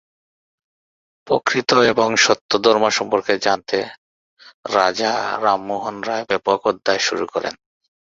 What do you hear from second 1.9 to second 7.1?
এবং সত্য ধর্ম সম্পর্কে জানতে রাজা রামমোহন রায় ব্যাপক অধ্যায়ন